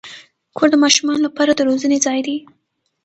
کور 0.55 0.67
د 0.71 0.75
ماشومانو 0.83 1.25
لپاره 1.27 1.51
د 1.55 1.59
روزنې 1.69 1.97
ځای 2.05 2.19
دی. 2.27 2.37